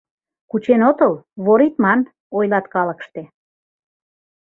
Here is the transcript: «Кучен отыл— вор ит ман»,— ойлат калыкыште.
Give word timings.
«Кучен 0.49 0.81
отыл— 0.89 1.13
вор 1.43 1.59
ит 1.67 1.75
ман»,— 1.83 1.99
ойлат 2.37 2.65
калыкыште. 2.73 3.23